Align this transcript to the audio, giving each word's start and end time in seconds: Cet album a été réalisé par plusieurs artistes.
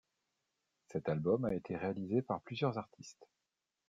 Cet 0.87 1.09
album 1.09 1.45
a 1.45 1.53
été 1.53 1.75
réalisé 1.77 2.23
par 2.23 2.41
plusieurs 2.41 2.79
artistes. 2.79 3.27